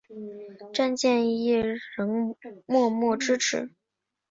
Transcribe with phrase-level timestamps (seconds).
[0.73, 1.63] 詹建业
[1.95, 3.69] 仍默默支持。